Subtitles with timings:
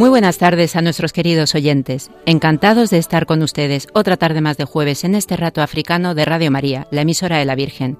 [0.00, 2.10] Muy buenas tardes a nuestros queridos oyentes.
[2.24, 6.24] Encantados de estar con ustedes otra tarde más de jueves en este rato africano de
[6.24, 7.98] Radio María, la emisora de la Virgen.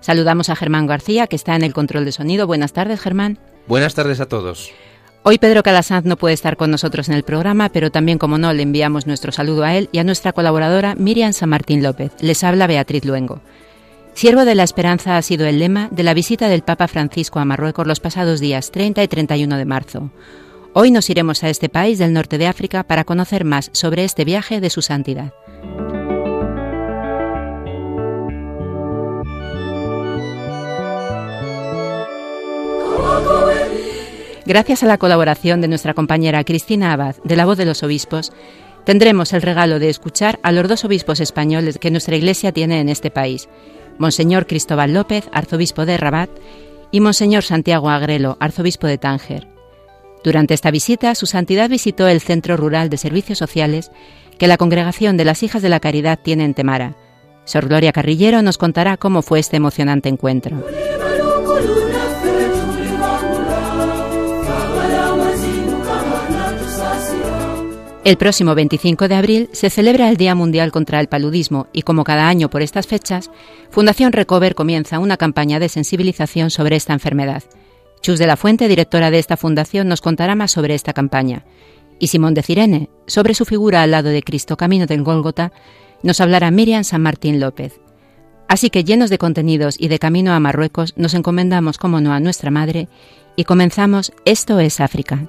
[0.00, 2.48] Saludamos a Germán García, que está en el control de sonido.
[2.48, 3.38] Buenas tardes, Germán.
[3.68, 4.72] Buenas tardes a todos.
[5.22, 8.52] Hoy Pedro Calasanz no puede estar con nosotros en el programa, pero también, como no,
[8.52, 12.10] le enviamos nuestro saludo a él y a nuestra colaboradora Miriam San Martín López.
[12.20, 13.42] Les habla Beatriz Luengo.
[14.12, 17.44] Siervo de la Esperanza ha sido el lema de la visita del Papa Francisco a
[17.44, 20.10] Marruecos los pasados días 30 y 31 de marzo.
[20.74, 24.24] Hoy nos iremos a este país del norte de África para conocer más sobre este
[24.24, 25.32] viaje de su santidad.
[34.44, 38.32] Gracias a la colaboración de nuestra compañera Cristina Abad, de la Voz de los Obispos,
[38.84, 42.88] tendremos el regalo de escuchar a los dos obispos españoles que nuestra Iglesia tiene en
[42.88, 43.48] este país,
[43.98, 46.30] Monseñor Cristóbal López, arzobispo de Rabat,
[46.90, 49.57] y Monseñor Santiago Agrelo, arzobispo de Tánger.
[50.28, 53.90] Durante esta visita, Su Santidad visitó el Centro Rural de Servicios Sociales
[54.38, 56.96] que la Congregación de las Hijas de la Caridad tiene en Temara.
[57.46, 60.62] Sor Gloria Carrillero nos contará cómo fue este emocionante encuentro.
[68.04, 72.04] El próximo 25 de abril se celebra el Día Mundial contra el Paludismo y como
[72.04, 73.30] cada año por estas fechas,
[73.70, 77.44] Fundación Recover comienza una campaña de sensibilización sobre esta enfermedad.
[78.00, 81.44] Chus de la Fuente, directora de esta fundación, nos contará más sobre esta campaña.
[81.98, 85.52] Y Simón de Cirene, sobre su figura al lado de Cristo Camino del Gólgota,
[86.02, 87.80] nos hablará Miriam San Martín López.
[88.48, 92.20] Así que llenos de contenidos y de camino a Marruecos, nos encomendamos, como no, a
[92.20, 92.88] nuestra Madre
[93.36, 95.28] y comenzamos Esto es África.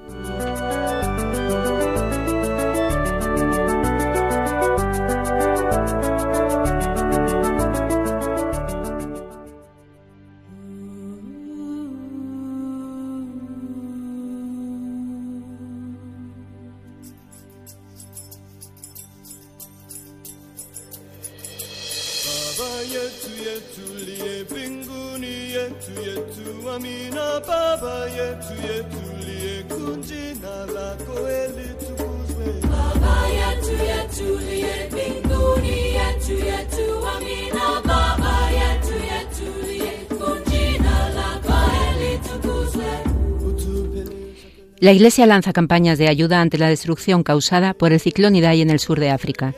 [44.80, 48.70] La Iglesia lanza campañas de ayuda ante la destrucción causada por el ciclón Idai en
[48.70, 49.54] el sur de África.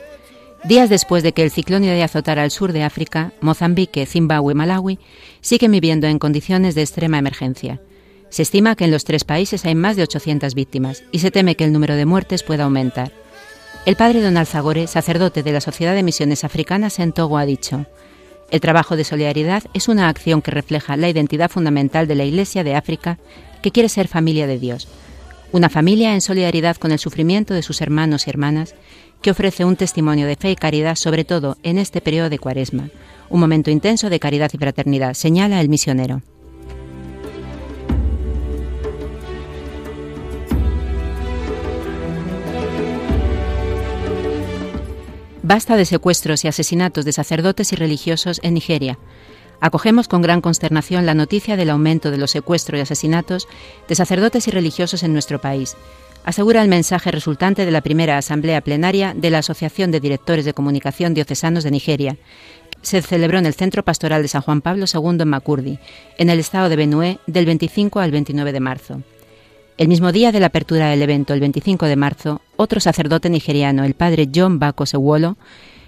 [0.65, 4.55] Días después de que el ciclón Idai azotara el sur de África, Mozambique, Zimbabue y
[4.55, 4.99] Malawi
[5.39, 7.79] siguen viviendo en condiciones de extrema emergencia.
[8.27, 11.55] Se estima que en los tres países hay más de 800 víctimas y se teme
[11.55, 13.13] que el número de muertes pueda aumentar.
[13.85, 17.85] El padre Don Alzagore, sacerdote de la Sociedad de Misiones Africanas en Togo, ha dicho:
[18.51, 22.65] El trabajo de solidaridad es una acción que refleja la identidad fundamental de la Iglesia
[22.65, 23.19] de África,
[23.61, 24.89] que quiere ser familia de Dios
[25.53, 28.73] una familia en solidaridad con el sufrimiento de sus hermanos y hermanas,
[29.21, 32.89] que ofrece un testimonio de fe y caridad, sobre todo en este periodo de Cuaresma,
[33.29, 36.23] un momento intenso de caridad y fraternidad, señala el misionero.
[45.43, 48.97] Basta de secuestros y asesinatos de sacerdotes y religiosos en Nigeria,
[49.63, 53.47] Acogemos con gran consternación la noticia del aumento de los secuestros y asesinatos
[53.87, 55.77] de sacerdotes y religiosos en nuestro país,
[56.25, 60.53] asegura el mensaje resultante de la primera asamblea plenaria de la Asociación de Directores de
[60.53, 62.17] Comunicación Diocesanos de Nigeria.
[62.81, 65.79] Se celebró en el Centro Pastoral de San Juan Pablo II en Makurdi,
[66.17, 69.01] en el estado de Benue, del 25 al 29 de marzo.
[69.77, 73.85] El mismo día de la apertura del evento, el 25 de marzo, otro sacerdote nigeriano,
[73.85, 75.37] el padre John Bako Sewolo,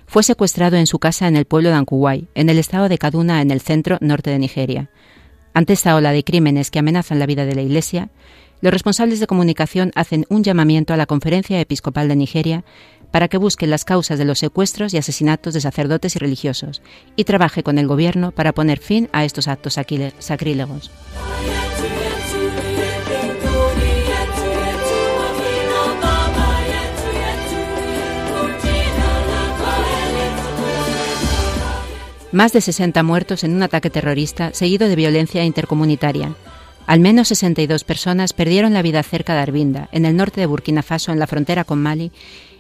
[0.06, 3.42] fue secuestrado en su casa en el pueblo de Ankuwai, en el estado de Kaduna,
[3.42, 4.90] en el centro norte de Nigeria.
[5.54, 8.10] Ante esta ola de crímenes que amenazan la vida de la Iglesia,
[8.62, 12.64] los responsables de comunicación hacen un llamamiento a la Conferencia Episcopal de Nigeria
[13.12, 16.82] para que busque las causas de los secuestros y asesinatos de sacerdotes y religiosos
[17.16, 19.76] y trabaje con el Gobierno para poner fin a estos actos
[20.20, 20.92] sacrílegos.
[32.36, 36.36] Más de 60 muertos en un ataque terrorista seguido de violencia intercomunitaria.
[36.86, 40.84] Al menos 62 personas perdieron la vida cerca de Arbinda, en el norte de Burkina
[40.84, 42.12] Faso, en la frontera con Mali,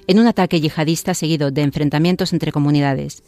[0.07, 3.22] en un ataque yihadista seguido de enfrentamientos entre comunidades.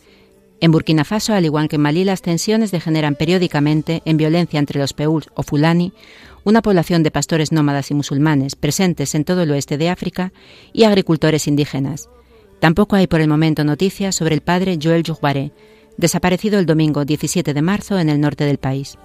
[0.62, 4.80] En Burkina Faso, al igual que en Malí, las tensiones degeneran periódicamente en violencia entre
[4.80, 5.92] los Peuls o Fulani,
[6.46, 10.32] una población de pastores nómadas y musulmanes presentes en todo el oeste de África,
[10.72, 12.08] y agricultores indígenas.
[12.62, 15.52] Tampoco hay por el momento noticias sobre el padre Joel Joubaré,
[15.98, 18.98] desaparecido el domingo 17 de marzo en el norte del país.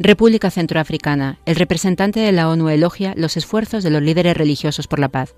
[0.00, 1.38] República Centroafricana.
[1.44, 5.34] El representante de la ONU elogia los esfuerzos de los líderes religiosos por la paz.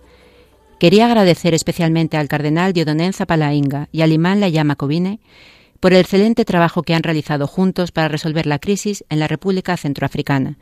[0.79, 5.19] Quería agradecer especialmente al cardenal Diodonen Zapalainga y al imán Layama Covine
[5.81, 9.79] por el excelente trabajo que han realizado juntos para resolver la crisis en la República
[9.79, 10.59] Centroafricana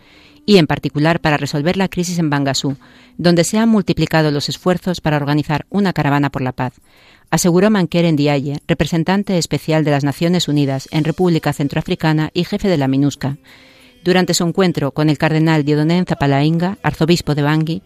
[0.49, 2.79] y en particular para resolver la crisis en Bangasú,
[3.19, 6.73] donde se han multiplicado los esfuerzos para organizar una caravana por la paz,
[7.31, 12.79] aseguró Manquer Ndiaye, representante especial de las Naciones Unidas en República Centroafricana y jefe de
[12.79, 13.37] la MINUSCA,
[14.03, 17.83] durante su encuentro con el cardenal Diodonen Zapalainga, arzobispo de Bangui,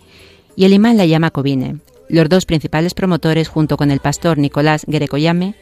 [0.54, 5.56] y el imán Layama Covine, los dos principales promotores junto con el pastor Nicolás Gerekoyame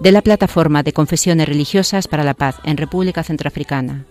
[0.00, 4.04] de la plataforma de confesiones religiosas para la paz en República Centroafricana.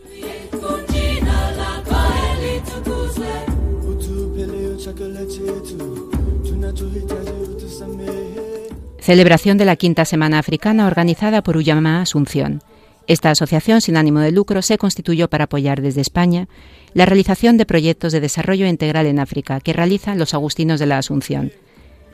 [9.06, 12.64] Celebración de la quinta semana africana organizada por Ullama Asunción.
[13.06, 16.48] Esta asociación sin ánimo de lucro se constituyó para apoyar desde España
[16.96, 20.98] la realización de proyectos de desarrollo integral en África que realizan los agustinos de la
[20.98, 21.52] Asunción.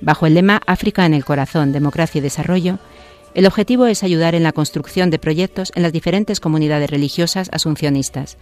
[0.01, 2.77] Bajo el lema África en el corazón, democracia y desarrollo,
[3.35, 8.37] el objetivo es ayudar en la construcción de proyectos en las diferentes comunidades religiosas asuncionistas.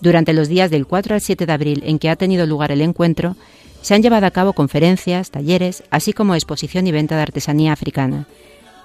[0.00, 2.80] Durante los días del 4 al 7 de abril en que ha tenido lugar el
[2.80, 3.36] encuentro,
[3.84, 8.26] se han llevado a cabo conferencias, talleres, así como exposición y venta de artesanía africana.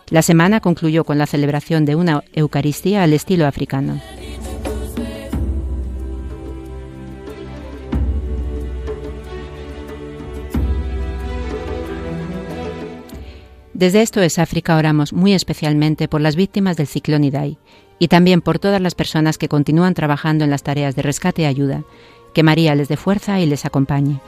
[0.10, 4.02] La semana concluyó con la celebración de una Eucaristía al estilo africano.
[13.74, 17.58] Desde Esto es África oramos muy especialmente por las víctimas del ciclón Idai
[18.00, 21.46] y también por todas las personas que continúan trabajando en las tareas de rescate y
[21.46, 21.86] ayuda.
[22.34, 24.20] Que María les dé fuerza y les acompañe.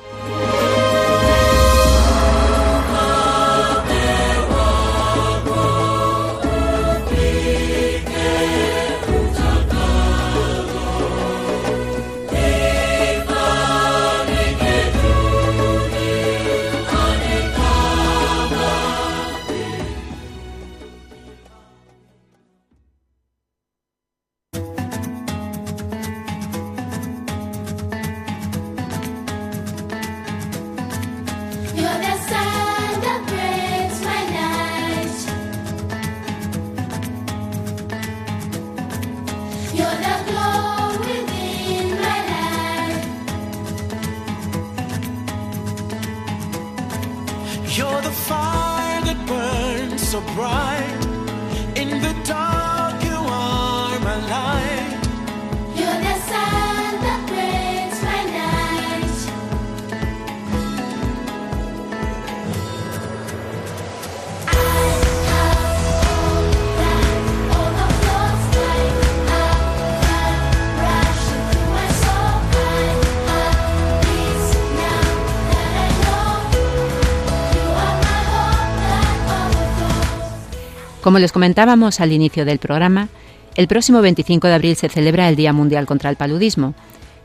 [81.01, 83.09] Como les comentábamos al inicio del programa,
[83.55, 86.75] el próximo 25 de abril se celebra el Día Mundial contra el Paludismo.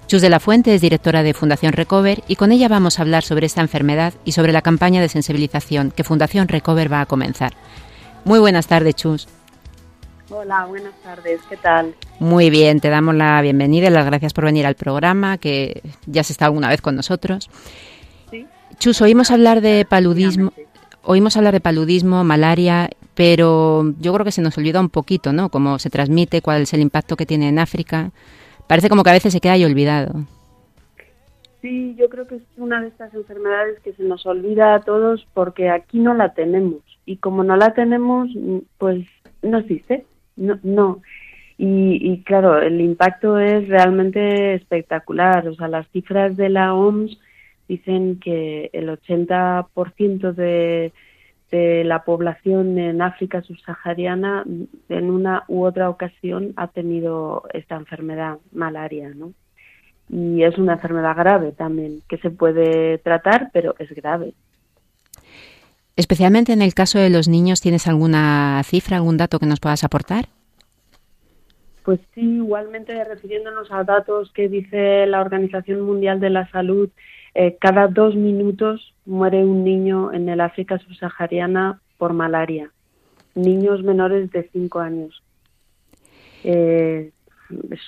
[0.06, 3.22] Chus de la Fuente es directora de Fundación Recover y con ella vamos a hablar
[3.22, 7.52] sobre esta enfermedad y sobre la campaña de sensibilización que Fundación Recover va a comenzar.
[8.24, 9.28] Muy buenas tardes, Chus.
[10.30, 11.94] Hola, buenas tardes, ¿qué tal?
[12.18, 16.22] Muy bien, te damos la bienvenida y las gracias por venir al programa, que ya
[16.22, 17.50] has estado alguna vez con nosotros.
[18.30, 18.46] ¿Sí?
[18.78, 20.52] Chus, oímos hablar de paludismo,
[21.02, 25.48] oímos hablar de paludismo, malaria pero yo creo que se nos olvida un poquito, ¿no?
[25.48, 28.12] Cómo se transmite, cuál es el impacto que tiene en África.
[28.68, 30.26] Parece como que a veces se queda ahí olvidado.
[31.62, 35.26] Sí, yo creo que es una de estas enfermedades que se nos olvida a todos
[35.32, 38.28] porque aquí no la tenemos y como no la tenemos,
[38.76, 39.06] pues
[39.42, 40.04] no existe,
[40.36, 41.00] no, no.
[41.56, 45.48] Y, y claro, el impacto es realmente espectacular.
[45.48, 47.18] O sea, las cifras de la OMS
[47.66, 50.92] dicen que el 80% de
[51.50, 54.44] de la población en África subsahariana
[54.88, 59.32] en una u otra ocasión ha tenido esta enfermedad malaria, ¿no?
[60.08, 64.34] y es una enfermedad grave también, que se puede tratar, pero es grave.
[65.96, 69.82] Especialmente en el caso de los niños, ¿tienes alguna cifra, algún dato que nos puedas
[69.82, 70.26] aportar?
[71.84, 76.90] Pues sí, igualmente refiriéndonos a datos que dice la Organización Mundial de la Salud,
[77.38, 82.70] eh, cada dos minutos muere un niño en el África subsahariana por malaria.
[83.34, 85.22] Niños menores de cinco años.
[86.44, 87.12] Eh,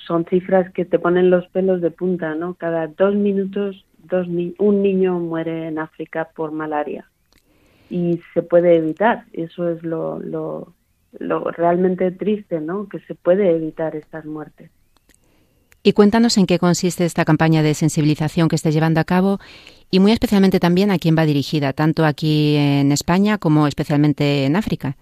[0.05, 2.53] son cifras que te ponen los pelos de punta, ¿no?
[2.53, 7.09] Cada dos minutos dos un niño muere en África por malaria
[7.89, 9.25] y se puede evitar.
[9.33, 10.73] Eso es lo, lo,
[11.17, 12.87] lo realmente triste, ¿no?
[12.87, 14.69] Que se puede evitar estas muertes.
[15.81, 19.39] Y cuéntanos en qué consiste esta campaña de sensibilización que estés llevando a cabo
[19.89, 24.55] y muy especialmente también a quién va dirigida, tanto aquí en España como especialmente en
[24.55, 24.97] África.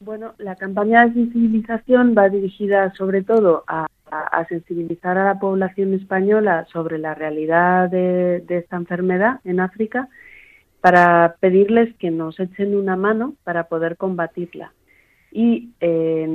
[0.00, 3.86] Bueno, la campaña de sensibilización va dirigida sobre todo a,
[4.48, 10.08] sensibilizar a la población española sobre la realidad de, esta enfermedad en África
[10.80, 14.72] para pedirles que nos echen una mano para poder combatirla.
[15.30, 16.26] Y, eh,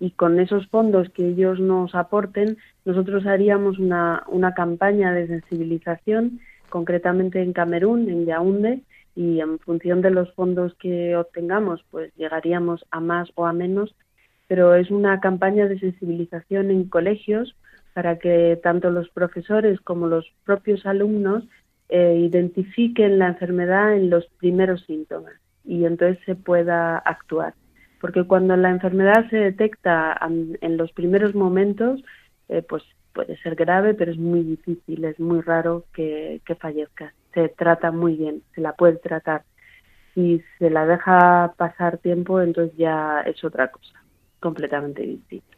[0.00, 6.40] y con esos fondos que ellos nos aporten, nosotros haríamos una, una campaña de sensibilización,
[6.70, 8.82] concretamente en Camerún, en Yaoundé,
[9.14, 13.94] y en función de los fondos que obtengamos, pues llegaríamos a más o a menos,
[14.48, 17.54] pero es una campaña de sensibilización en colegios
[17.92, 21.44] para que tanto los profesores como los propios alumnos
[21.88, 27.54] eh, identifiquen la enfermedad en los primeros síntomas y entonces se pueda actuar.
[28.00, 30.18] Porque cuando la enfermedad se detecta
[30.60, 32.02] en los primeros momentos,
[32.48, 37.12] eh, pues puede ser grave, pero es muy difícil, es muy raro que, que fallezca.
[37.34, 39.42] Se trata muy bien, se la puede tratar.
[40.14, 44.02] Si se la deja pasar tiempo, entonces ya es otra cosa,
[44.40, 45.56] completamente distinta.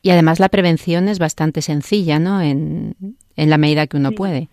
[0.00, 2.40] Y además la prevención es bastante sencilla, ¿no?
[2.40, 2.94] En,
[3.36, 4.48] en la medida que uno puede.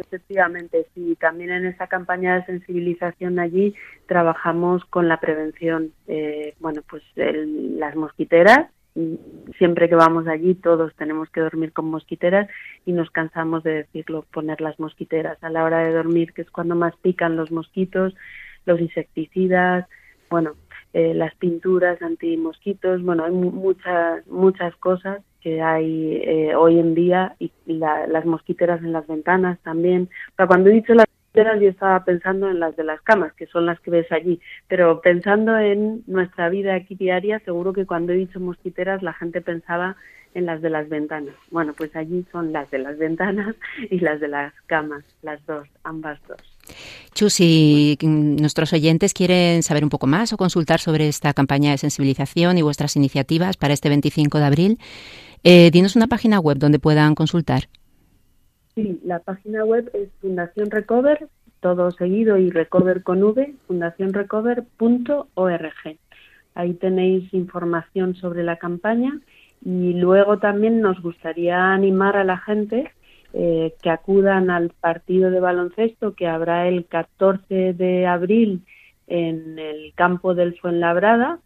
[0.00, 1.16] Efectivamente, sí.
[1.20, 3.74] También en esa campaña de sensibilización allí
[4.06, 5.92] trabajamos con la prevención.
[6.08, 8.70] Eh, bueno, pues las mosquiteras.
[9.56, 12.48] Siempre que vamos allí todos tenemos que dormir con mosquiteras
[12.84, 16.50] y nos cansamos de decirlo, poner las mosquiteras a la hora de dormir, que es
[16.50, 18.14] cuando más pican los mosquitos,
[18.66, 19.86] los insecticidas,
[20.28, 20.56] bueno,
[20.92, 27.36] eh, las pinturas anti-mosquitos, bueno, hay muchas, muchas cosas que hay eh, hoy en día
[27.38, 30.08] y las mosquiteras en las ventanas también.
[30.36, 33.46] Pero cuando he dicho las mosquiteras yo estaba pensando en las de las camas, que
[33.46, 38.12] son las que ves allí, pero pensando en nuestra vida aquí diaria, seguro que cuando
[38.12, 39.96] he dicho mosquiteras la gente pensaba
[40.34, 41.34] en las de las ventanas.
[41.50, 43.54] Bueno, pues allí son las de las ventanas
[43.90, 46.38] y las de las camas, las dos, ambas dos.
[47.14, 51.78] Chu, si nuestros oyentes quieren saber un poco más o consultar sobre esta campaña de
[51.78, 54.78] sensibilización y vuestras iniciativas para este 25 de abril,
[55.42, 57.68] eh, dinos una página web donde puedan consultar.
[58.74, 61.28] Sí, la página web es Fundación Recover,
[61.60, 65.98] todo seguido y Recover con V, fundacionrecover.org.
[66.54, 69.20] Ahí tenéis información sobre la campaña
[69.64, 72.90] y luego también nos gustaría animar a la gente
[73.32, 78.64] eh, que acudan al partido de baloncesto que habrá el 14 de abril
[79.06, 81.38] en el campo del Fuenlabrada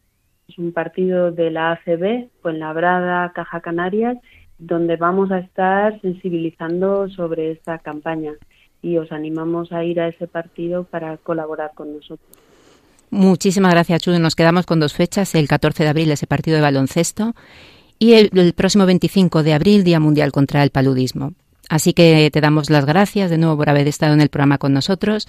[0.48, 4.18] es un partido de la ACB, Fuenlabrada, Caja Canarias,
[4.58, 8.32] donde vamos a estar sensibilizando sobre esta campaña
[8.82, 12.28] y os animamos a ir a ese partido para colaborar con nosotros.
[13.10, 14.18] Muchísimas gracias, Chuy.
[14.18, 17.34] Nos quedamos con dos fechas, el 14 de abril ese partido de baloncesto
[17.98, 21.32] y el, el, próximo 25 de abril, Día Mundial contra el Paludismo.
[21.70, 24.72] Así que te damos las gracias de nuevo por haber estado en el programa con
[24.74, 25.26] nosotros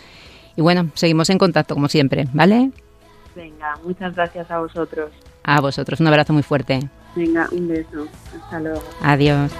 [0.57, 2.71] y bueno, seguimos en contacto como siempre, ¿vale?
[3.35, 5.11] Venga, muchas gracias a vosotros.
[5.43, 6.89] A vosotros, un abrazo muy fuerte.
[7.15, 8.07] Venga, un beso.
[8.35, 8.83] Hasta luego.
[9.01, 9.51] Adiós.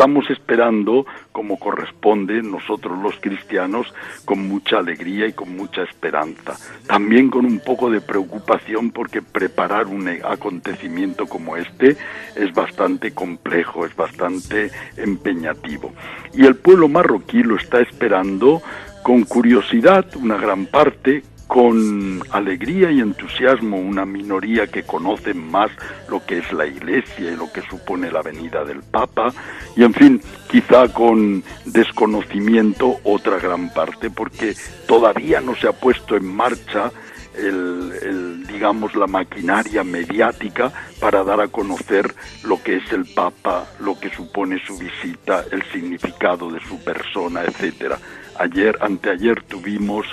[0.00, 3.92] Estamos esperando como corresponde nosotros los cristianos
[4.24, 6.56] con mucha alegría y con mucha esperanza.
[6.86, 11.98] También con un poco de preocupación porque preparar un acontecimiento como este
[12.34, 15.92] es bastante complejo, es bastante empeñativo.
[16.32, 18.62] Y el pueblo marroquí lo está esperando
[19.02, 25.68] con curiosidad, una gran parte, con alegría y entusiasmo una minoría que conoce más
[26.08, 29.34] lo que es la Iglesia y lo que supone la venida del Papa,
[29.74, 34.54] y en fin, quizá con desconocimiento otra gran parte, porque
[34.86, 36.92] todavía no se ha puesto en marcha
[37.36, 43.66] el, el, digamos la maquinaria mediática para dar a conocer lo que es el Papa,
[43.80, 47.98] lo que supone su visita, el significado de su persona, etcétera.
[48.38, 50.06] Ayer, anteayer tuvimos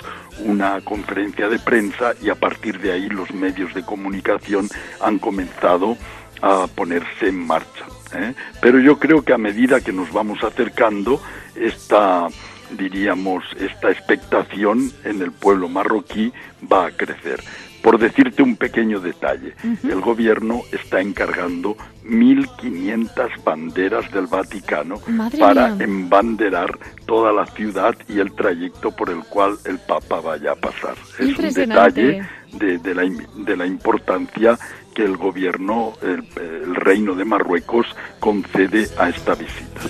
[0.44, 4.68] una conferencia de prensa y a partir de ahí los medios de comunicación
[5.00, 5.96] han comenzado
[6.42, 7.84] a ponerse en marcha.
[8.14, 8.34] ¿eh?
[8.60, 11.20] Pero yo creo que a medida que nos vamos acercando,
[11.54, 12.28] esta
[12.70, 16.32] diríamos esta expectación en el pueblo marroquí
[16.70, 17.42] va a crecer.
[17.88, 19.92] Por decirte un pequeño detalle, uh -huh.
[19.92, 21.74] el gobierno está encargando
[22.04, 25.84] 1.500 banderas del Vaticano Madre para mía.
[25.86, 30.96] embanderar toda la ciudad y el trayecto por el cual el Papa vaya a pasar.
[31.18, 33.04] Es un detalle de, de, la,
[33.48, 34.58] de la importancia
[34.94, 37.86] que el gobierno, el, el reino de Marruecos,
[38.20, 39.80] concede a esta visita.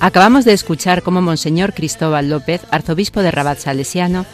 [0.00, 4.26] Acabamos de escuchar cómo Monseñor Cristóbal López, arzobispo de Rabat Salesiano,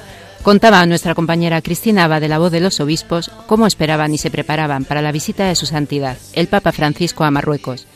[0.45, 4.19] Contaba a nuestra compañera Cristina Abba de la voz de los obispos cómo esperaban y
[4.19, 7.87] se preparaban para la visita de su santidad, el Papa Francisco a Marruecos,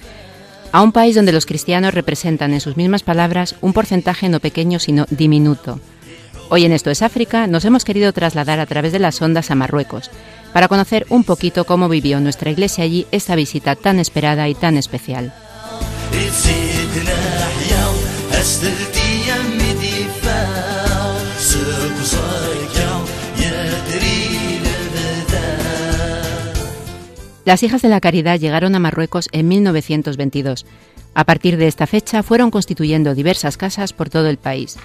[0.72, 4.78] a un país donde los cristianos representan en sus mismas palabras un porcentaje no pequeño
[4.78, 5.78] sino diminuto.
[6.48, 9.54] Hoy en Esto es África nos hemos querido trasladar a través de las ondas a
[9.54, 10.11] Marruecos
[10.54, 14.78] para conocer un poquito cómo vivió nuestra iglesia allí esta visita tan esperada y tan
[14.78, 15.35] especial.
[27.48, 30.66] Las hijas de la caridad llegaron a Marruecos en 1922.
[31.14, 34.77] A partir de esta fecha fueron constituyendo diversas casas por todo el país.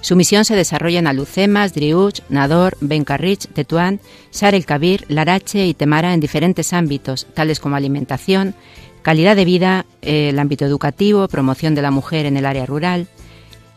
[0.00, 4.00] Su misión se desarrolla en Alucemas, Driouch, Nador, Bencarrich, Tetuán,
[4.30, 8.56] Sar el Kabir, Larache y Temara en diferentes ámbitos, tales como alimentación,
[9.02, 13.06] calidad de vida, eh, el ámbito educativo, promoción de la mujer en el área rural.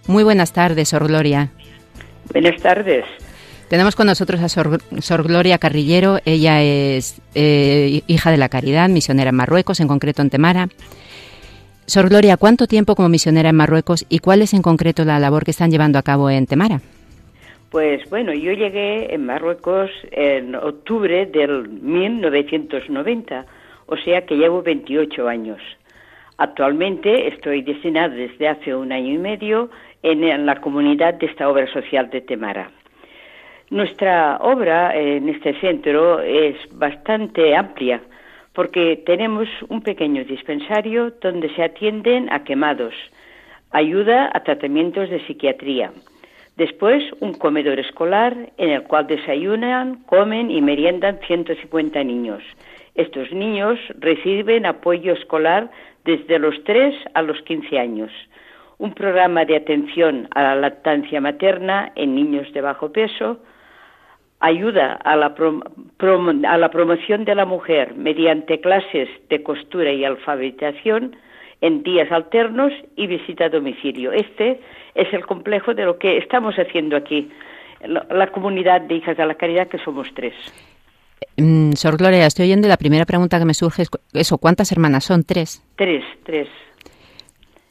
[0.07, 1.49] Muy buenas tardes, Sor Gloria.
[2.31, 3.05] Buenas tardes.
[3.69, 6.19] Tenemos con nosotros a Sor, Sor Gloria Carrillero.
[6.25, 10.69] Ella es eh, hija de la Caridad, misionera en Marruecos, en concreto en Temara.
[11.87, 15.45] Sor Gloria, ¿cuánto tiempo como misionera en Marruecos y cuál es en concreto la labor
[15.45, 16.81] que están llevando a cabo en Temara?
[17.69, 23.45] Pues bueno, yo llegué en Marruecos en octubre del 1990,
[23.87, 25.61] o sea que llevo 28 años.
[26.37, 29.69] Actualmente estoy destinada desde hace un año y medio
[30.03, 32.71] en, la comunidad de esta obra social de Temara.
[33.69, 38.01] Nuestra obra en este centro es bastante amplia
[38.53, 42.93] porque tenemos un pequeño dispensario donde se atienden a quemados,
[43.71, 45.91] ayuda a tratamientos de psiquiatría,
[46.55, 52.43] después un comedor escolar en el cual desayunan, comen y meriendan 150 niños
[52.95, 55.69] Estos niños reciben apoyo escolar
[56.05, 58.11] desde los 3 a los 15 años.
[58.77, 63.39] Un programa de atención a la lactancia materna en niños de bajo peso,
[64.39, 65.33] ayuda a la,
[66.47, 71.15] a la promoción de la mujer mediante clases de costura y alfabetización
[71.61, 74.11] en días alternos y visita a domicilio.
[74.11, 74.59] Este
[74.93, 77.29] es el complejo de lo que estamos haciendo aquí,
[77.85, 80.33] la comunidad de hijas de la caridad, que somos tres.
[81.37, 85.03] Mm, Sor Gloria, estoy oyendo la primera pregunta que me surge es eso, ¿cuántas hermanas
[85.03, 85.23] son?
[85.23, 85.63] Tres.
[85.75, 86.47] Tres, tres.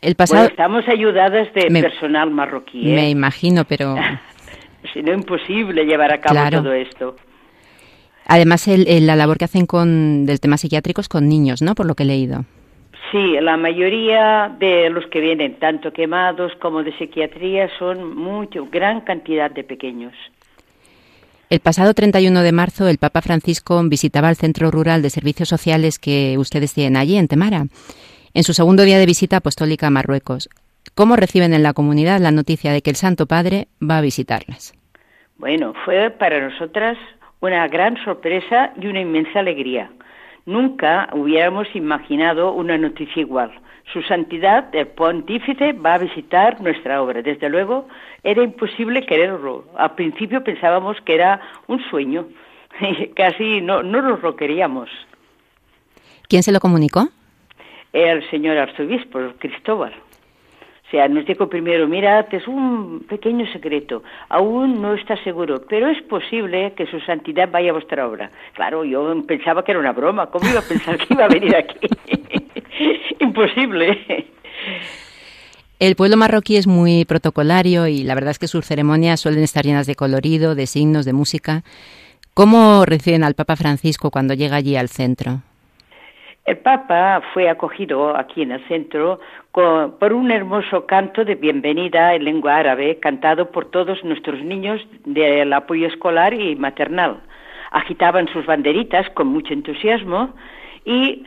[0.03, 0.47] El pasado...
[0.47, 2.85] estamos ayudadas de personal marroquí.
[2.85, 3.11] Me ¿eh?
[3.11, 3.95] imagino, pero...
[4.93, 7.17] si no, imposible llevar a cabo todo esto.
[8.27, 11.75] Además, la labor que hacen con del tema psiquiátrico es con niños, ¿no?
[11.75, 12.45] Por lo que he leído.
[13.11, 19.03] Sí, la mayoría de los que vienen, tanto quemados como de psiquiatría, son mucho, gran
[19.03, 20.15] cantidad de pequeños.
[21.55, 26.01] El pasado 31 de marzo, el Papa Francisco visitaba el Centro Rural de Servicios Sociales
[26.01, 27.67] que ustedes tienen allí, en Temara,
[28.35, 30.49] en su segundo día de visita apostólica a Marruecos.
[30.97, 34.75] ¿Cómo reciben en la comunidad la noticia de que el Santo Padre va a visitarlas?
[35.37, 36.99] Bueno, fue para nosotras
[37.39, 39.93] una gran sorpresa y una inmensa alegría.
[40.47, 43.53] Nunca hubiéramos imaginado una noticia igual.
[43.93, 47.23] Su Santidad, el Pontífice, va a visitar nuestra obra.
[47.23, 47.87] Desde luego,
[48.23, 49.67] era imposible quererlo.
[49.77, 52.27] Al principio pensábamos que era un sueño.
[53.15, 54.91] Casi no, no nos lo queríamos.
[56.29, 57.09] ¿Quién se lo comunicó?
[57.93, 59.93] El señor arzobispo, Cristóbal.
[60.87, 65.89] O sea, nos dijo primero, mira, es un pequeño secreto, aún no está seguro, pero
[65.89, 68.31] es posible que su santidad vaya a vuestra obra.
[68.53, 71.57] Claro, yo pensaba que era una broma, ¿cómo iba a pensar que iba a venir
[71.57, 71.89] aquí?
[73.35, 73.99] Imposible.
[75.81, 79.65] El pueblo marroquí es muy protocolario y la verdad es que sus ceremonias suelen estar
[79.65, 81.65] llenas de colorido, de signos, de música.
[82.33, 85.41] ¿Cómo reciben al Papa Francisco cuando llega allí al centro?
[86.45, 89.19] El Papa fue acogido aquí en el centro
[89.51, 95.53] por un hermoso canto de bienvenida en lengua árabe cantado por todos nuestros niños del
[95.53, 97.21] apoyo escolar y maternal.
[97.73, 100.35] Agitaban sus banderitas con mucho entusiasmo
[100.85, 101.25] y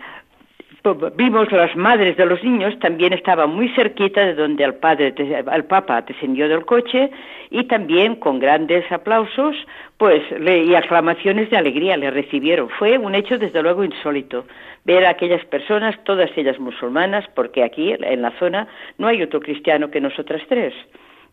[0.96, 5.66] vimos las madres de los niños, también estaban muy cerquita de donde el padre, el
[5.66, 7.10] papa descendió del coche
[7.50, 9.56] y también con grandes aplausos,
[9.98, 12.70] pues y aclamaciones de alegría le recibieron.
[12.70, 14.46] Fue un hecho desde luego insólito
[14.86, 19.40] ver a aquellas personas, todas ellas musulmanas, porque aquí en la zona no hay otro
[19.40, 20.74] cristiano que nosotras tres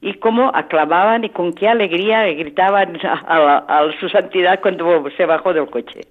[0.04, 5.66] y cómo aclamaban y con qué alegría gritaban a, su santidad cuando se bajó del
[5.70, 6.02] coche.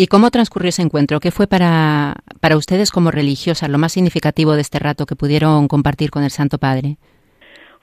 [0.00, 1.18] ¿Y cómo transcurrió ese encuentro?
[1.18, 5.66] ¿Qué fue para, para ustedes como religiosas lo más significativo de este rato que pudieron
[5.66, 6.98] compartir con el Santo Padre?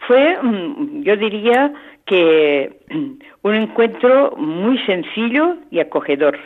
[0.07, 1.73] Fue, mm, yo diría
[2.05, 2.79] que
[3.41, 6.39] un encuentro muy sencillo y acogedor.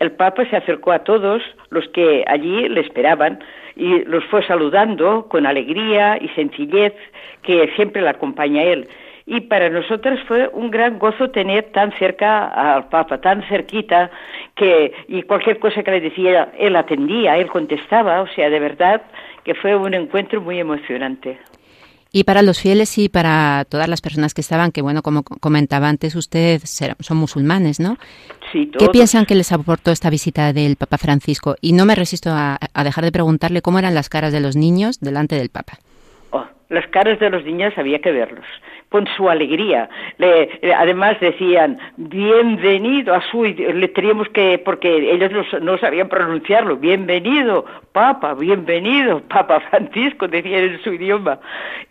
[0.00, 3.38] El Papa se acercó a todos los que allí le esperaban
[3.74, 6.92] y los fue saludando con alegría y sencillez
[7.40, 8.88] que siempre le acompaña a él
[9.26, 14.08] y para nosotros fue un gran gozo tener tan cerca al Papa, tan cerquita,
[14.54, 19.02] que y cualquier cosa que le decía, él atendía, él contestaba, o sea, de verdad
[19.44, 21.38] que fue un encuentro muy emocionante.
[22.12, 25.88] Y para los fieles y para todas las personas que estaban, que bueno, como comentaba
[25.88, 27.98] antes usted, son musulmanes, ¿no?
[28.52, 31.56] Sí, ¿Qué piensan que les aportó esta visita del Papa Francisco?
[31.60, 34.56] Y no me resisto a, a dejar de preguntarle cómo eran las caras de los
[34.56, 35.78] niños delante del Papa.
[36.68, 38.44] Las caras de los niños había que verlos
[38.88, 39.88] con su alegría.
[40.18, 47.64] Le, además decían, bienvenido a su, le teníamos que, porque ellos no, sabían pronunciarlo, bienvenido,
[47.92, 51.38] Papa, bienvenido, Papa Francisco, decían en su idioma.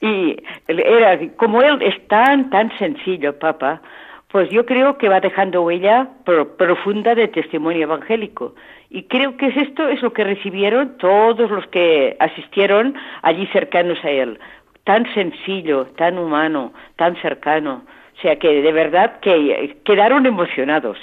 [0.02, 3.82] Y era, como él es tan, tan sencillo, Papa,
[4.30, 6.10] pues yo creo que va dejando huella
[6.58, 8.56] profunda de testimonio evangélico.
[8.90, 13.98] Y creo que es esto es lo que recibieron todos los que asistieron allí cercanos
[14.04, 14.40] a él
[14.86, 17.84] tan sencillo, tan humano, tan cercano.
[18.17, 20.98] O sea que de verdad que quedaron emocionados.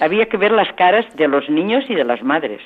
[0.00, 2.60] Había que ver las caras de los niños y de las madres.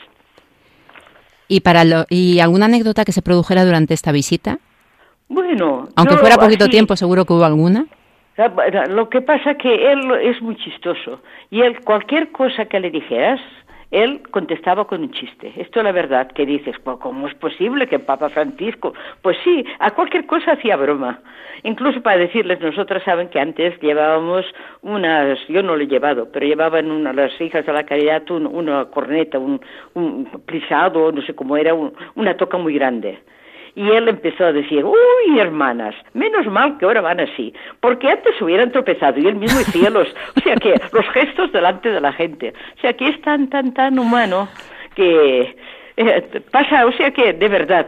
[1.49, 4.59] ¿Y, para lo, ¿Y alguna anécdota que se produjera durante esta visita?
[5.29, 5.89] Bueno.
[5.97, 7.87] Aunque fuera poquito tiempo, seguro que hubo alguna.
[8.89, 11.21] Lo que pasa es que él es muy chistoso.
[11.51, 13.41] Y él, cualquier cosa que le dijeras,
[13.95, 15.53] él contestaba con un chiste.
[15.57, 18.93] Esto es la verdad, que dices, ¿cómo es posible que Papa Francisco?
[19.23, 21.21] Pues sí, a cualquier cosa hacía broma.
[21.63, 24.45] Incluso para decirles, nosotras saben que antes llevábamos
[24.83, 28.87] unas, yo no lo he llevado, pero llevaban una, las hijas de la caridad una
[28.87, 29.61] corneta, un,
[29.95, 33.21] un plisado, no sé cómo era, una toca muy grande.
[33.77, 38.41] Y él empezó a decir, uy, hermanas, menos mal que ahora van así, porque antes
[38.41, 42.13] hubieran tropezado y él mismo hacía los, o sea que, los gestos delante de la
[42.13, 42.55] gente.
[42.77, 44.49] O sea que es tan, tan, tan humano
[44.95, 45.57] que
[45.97, 47.87] eh, pasa, o sea que, de verdad,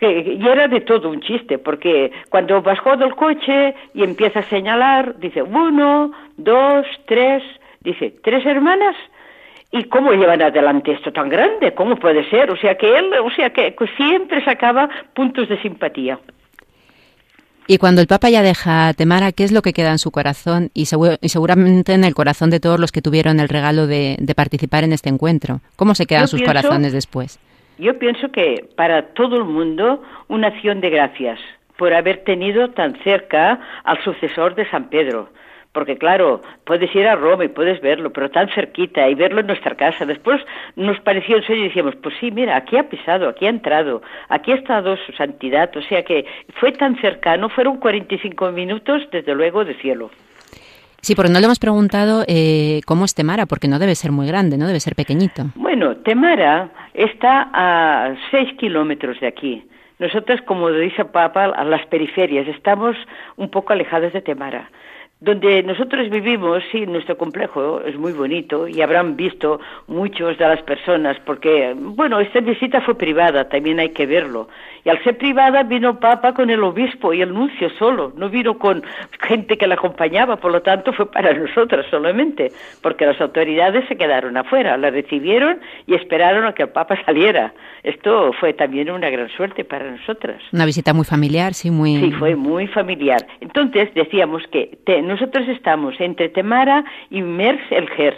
[0.00, 5.18] y era de todo un chiste, porque cuando bajó del coche y empieza a señalar,
[5.18, 7.42] dice uno, dos, tres,
[7.80, 8.96] dice, ¿tres hermanas?
[9.72, 11.74] ¿Y cómo llevan adelante esto tan grande?
[11.74, 12.50] ¿Cómo puede ser?
[12.50, 16.18] O sea que él, o sea que siempre sacaba puntos de simpatía.
[17.70, 20.70] Y cuando el Papa ya deja Temara, ¿qué es lo que queda en su corazón
[20.74, 24.92] y, seguramente en el corazón de todos los que tuvieron el regalo de, participar en
[24.92, 25.60] este encuentro?
[25.76, 27.38] ¿Cómo se quedan sus corazones después?
[27.78, 31.38] Yo pienso que para todo el mundo una acción de gracias
[31.76, 35.28] por haber tenido tan cerca al sucesor de San Pedro
[35.72, 39.46] porque claro, puedes ir a Roma y puedes verlo, pero tan cerquita y verlo en
[39.46, 40.04] nuestra casa.
[40.04, 40.40] Después
[40.76, 44.02] nos pareció en serio y decíamos, pues sí, mira, aquí ha pisado, aquí ha entrado,
[44.28, 46.26] aquí ha estado su santidad, o sea que
[46.58, 50.10] fue tan cercano, fueron 45 minutos, desde luego, de cielo.
[51.02, 54.26] Sí, porque no le hemos preguntado eh, cómo es Temara, porque no debe ser muy
[54.26, 55.44] grande, no debe ser pequeñito.
[55.54, 59.64] Bueno, Temara está a 6 kilómetros de aquí.
[59.98, 62.96] Nosotros, como dice Papa, a las periferias, estamos
[63.36, 64.70] un poco alejadas de Temara.
[65.20, 70.62] Donde nosotros vivimos, sí, nuestro complejo es muy bonito y habrán visto muchos de las
[70.62, 74.48] personas, porque, bueno, esta visita fue privada, también hay que verlo.
[74.82, 78.58] Y al ser privada vino Papa con el obispo y el nuncio solo, no vino
[78.58, 78.82] con
[79.20, 83.96] gente que la acompañaba, por lo tanto fue para nosotras solamente, porque las autoridades se
[83.96, 87.52] quedaron afuera, la recibieron y esperaron a que el Papa saliera.
[87.82, 90.42] Esto fue también una gran suerte para nosotras.
[90.52, 91.96] Una visita muy familiar, sí, muy...
[91.96, 93.26] Sí, fue muy familiar.
[93.40, 94.78] Entonces decíamos que
[95.10, 98.16] nosotros estamos entre Temara y Mers el Gers,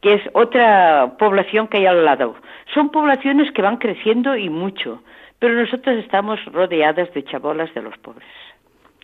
[0.00, 2.34] que es otra población que hay al lado.
[2.72, 5.02] Son poblaciones que van creciendo y mucho,
[5.38, 8.28] pero nosotros estamos rodeadas de chabolas de los pobres.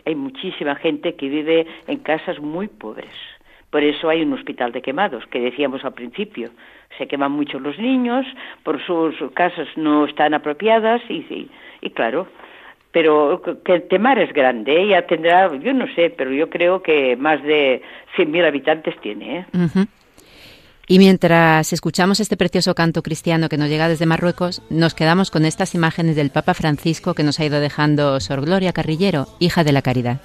[0.06, 3.12] Hay muchísima gente que vive en casas muy pobres.
[3.70, 6.50] Por eso hay un hospital de quemados, que decíamos al principio.
[6.96, 8.24] Se queman mucho los niños,
[8.62, 11.50] por sus casas no están apropiadas y,
[11.82, 12.26] y claro,
[12.92, 14.88] pero que el Temar es grande, ¿eh?
[14.88, 17.82] ya tendrá, yo no sé, pero yo creo que más de
[18.16, 19.40] 100.000 habitantes tiene.
[19.40, 19.86] ¿eh?
[20.86, 25.44] Y mientras escuchamos este precioso canto cristiano que nos llega desde Marruecos, nos quedamos con
[25.44, 29.72] estas imágenes del Papa Francisco que nos ha ido dejando Sor Gloria Carrillero, hija de
[29.72, 30.20] la caridad.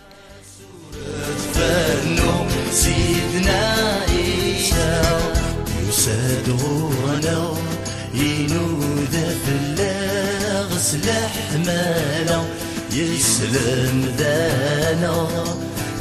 [12.94, 15.28] يسلم دانا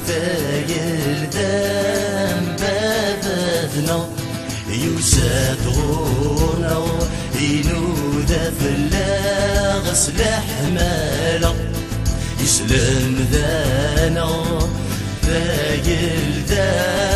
[0.07, 3.98] فايل Feyirden bebedna
[4.68, 6.76] يسادغونا
[7.40, 11.52] ينودى في اللاغ سلاح مالا
[12.42, 14.28] يسلم دانا
[15.22, 17.12] فايل دانا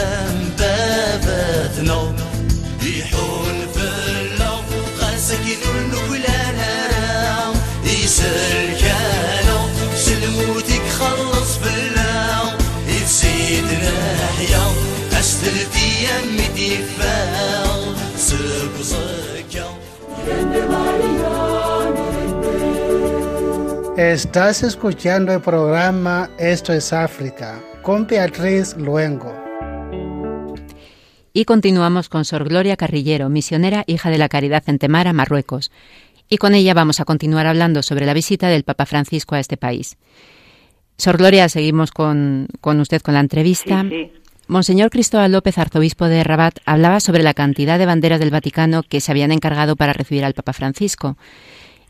[23.97, 29.33] Estás escuchando el programa Esto es África con Beatriz Luengo.
[31.33, 35.71] Y continuamos con Sor Gloria Carrillero, misionera, hija de la Caridad en Temara, Marruecos.
[36.29, 39.57] Y con ella vamos a continuar hablando sobre la visita del Papa Francisco a este
[39.57, 39.97] país.
[40.99, 43.85] Sor Gloria, seguimos con, usted con la entrevista.
[44.49, 49.01] Monseñor Cristóbal López, arzobispo de Rabat, hablaba sobre la cantidad de banderas del Vaticano que
[49.01, 51.17] se habían encargado para recibir al Papa Francisco.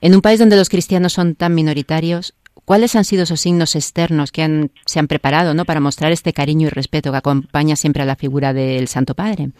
[0.00, 2.32] En un país donde los cristianos son tan minoritarios,
[2.64, 5.66] ¿cuáles han sido esos signos externos que se han preparado ¿no?
[5.66, 9.50] para mostrar este cariño y respeto que acompaña siempre a la figura del Santo Padre?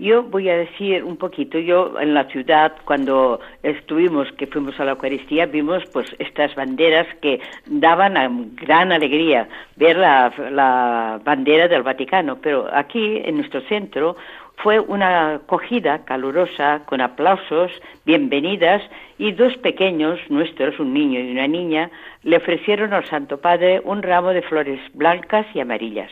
[0.00, 4.86] Yo voy a decir un poquito, yo en la ciudad cuando estuvimos, que fuimos a
[4.86, 11.82] la Eucaristía, vimos pues estas banderas que daban gran alegría ver la, la bandera del
[11.82, 14.16] Vaticano, pero aquí en nuestro centro
[14.62, 17.70] fue una acogida calurosa, con aplausos,
[18.06, 18.80] bienvenidas,
[19.18, 21.90] y dos pequeños nuestros, un niño y una niña,
[22.22, 26.10] le ofrecieron al Santo Padre un ramo de flores blancas y amarillas.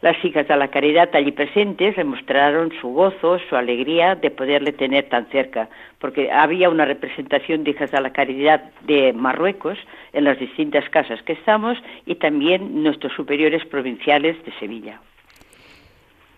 [0.00, 4.72] Las hijas de la caridad allí presentes le mostraron su gozo, su alegría de poderle
[4.72, 9.76] tener tan cerca, porque había una representación de hijas de la caridad de Marruecos
[10.12, 15.00] en las distintas casas que estamos y también nuestros superiores provinciales de Sevilla.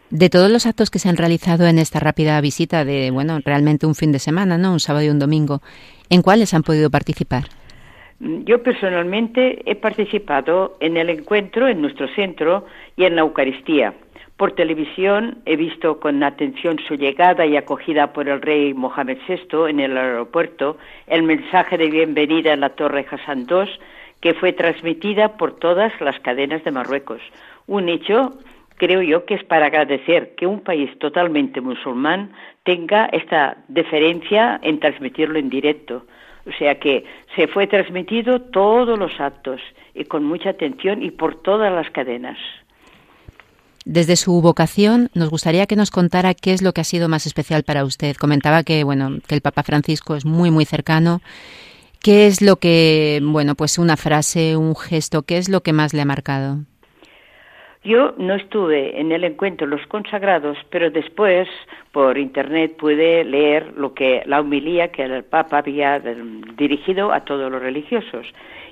[0.09, 3.87] De todos los actos que se han realizado en esta rápida visita de, bueno, realmente
[3.87, 4.73] un fin de semana, ¿no?
[4.73, 5.61] Un sábado y un domingo,
[6.09, 7.60] ¿en cuáles han podido participar?
[8.21, 13.95] Mm, Yo personalmente he participado en el encuentro en nuestro centro y en la Eucaristía.
[14.37, 19.69] Por televisión he visto con atención su llegada y acogida por el rey Mohamed VI
[19.69, 20.79] en el aeropuerto,
[21.09, 23.69] el mensaje de bienvenida en la Torre Hassan II,
[24.21, 27.21] que fue transmitida por todas las cadenas de Marruecos.
[27.67, 28.33] Un hecho,
[28.77, 32.33] creo yo, que es para agradecer que un país totalmente musulmán
[32.65, 36.05] tenga esta deferencia en transmitirlo en directo.
[36.51, 37.05] O sea que
[37.37, 39.61] se fue transmitido todos los actos
[39.95, 42.39] y con mucha atención y por todas las cadenas.
[43.85, 47.27] Desde su vocación, nos gustaría que nos contara qué es lo que ha sido más
[47.27, 48.17] especial para usted.
[48.17, 51.23] Comentaba que, bueno, que el Papa Francisco es muy, muy cercano.
[52.03, 55.95] ¿Qué es lo que, bueno, pues una frase, un gesto, qué es lo que más
[55.95, 56.59] le ha marcado?
[57.83, 61.49] Yo no estuve en el encuentro los consagrados, pero después
[61.93, 67.51] por internet pude leer lo que la homilía que el Papa había dirigido a todos
[67.51, 68.27] los religiosos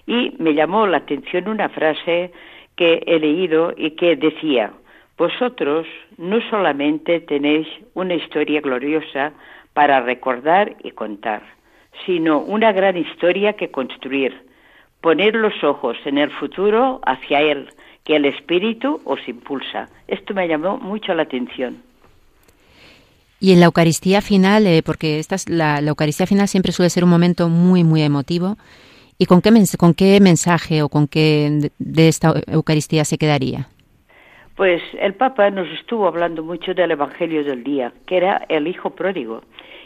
[0.06, 2.32] y me llamó la atención una frase
[2.76, 4.72] que he leído y que decía:
[5.16, 5.86] Vosotros
[6.18, 9.32] no solamente tenéis una historia gloriosa
[9.72, 11.40] para recordar y contar,
[12.04, 14.38] sino una gran historia que construir.
[15.00, 17.68] Poner los ojos en el futuro hacia él
[18.08, 19.90] que el espíritu os impulsa.
[20.08, 21.82] Esto me llamó mucho la atención.
[23.38, 26.88] Y en la Eucaristía final, eh, porque esta es la, la, Eucaristía final siempre suele
[26.88, 28.56] ser un momento muy, muy emotivo.
[29.18, 33.68] ¿Y con qué, con qué mensaje o con qué de, de esta Eucaristía se quedaría?
[34.56, 38.90] Pues el Papa nos estuvo hablando mucho del Evangelio del día, que era el Hijo
[38.90, 39.42] pródigo.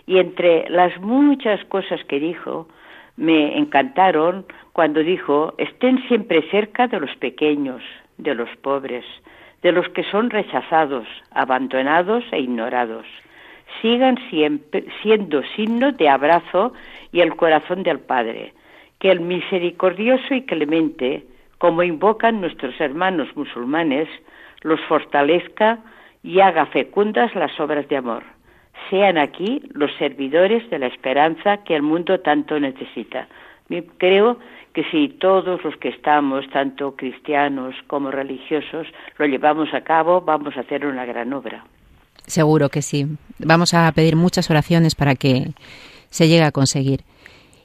[0.06, 2.68] Y entre las muchas cosas que dijo,
[3.16, 7.82] me encantaron cuando dijo, estén siempre cerca de los pequeños,
[8.18, 9.04] de los pobres,
[9.62, 13.06] de los que son rechazados, abandonados e ignorados.
[13.80, 16.72] Sigan siempre siendo signo de abrazo
[17.12, 18.52] y el corazón del Padre.
[18.98, 21.24] Que el misericordioso y clemente,
[21.58, 24.08] como invocan nuestros hermanos musulmanes,
[24.62, 25.78] los fortalezca
[26.22, 28.22] y haga fecundas las obras de amor.
[28.90, 33.28] Sean aquí los servidores de la esperanza que el mundo tanto necesita.
[33.98, 34.38] Creo
[34.72, 38.86] que si todos los que estamos, tanto cristianos como religiosos,
[39.18, 41.64] lo llevamos a cabo, vamos a hacer una gran obra.
[42.26, 43.06] Seguro que sí.
[43.38, 45.52] Vamos a pedir muchas oraciones para que
[46.10, 47.02] se llegue a conseguir.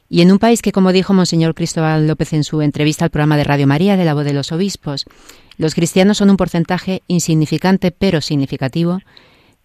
[0.09, 3.35] Y en un país que, como dijo Monseñor Cristóbal López en su entrevista al programa
[3.35, 5.05] de Radio María de la voz de los obispos,
[5.57, 8.99] los cristianos son un porcentaje insignificante pero significativo,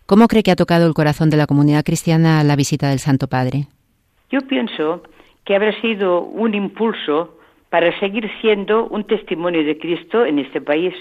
[0.06, 3.28] ¿cómo cree que ha tocado el corazón de la comunidad cristiana la visita del Santo
[3.28, 3.66] Padre?
[4.30, 5.02] Yo pienso
[5.44, 7.38] que habrá sido un impulso
[7.70, 10.94] para seguir siendo un testimonio de Cristo en este país,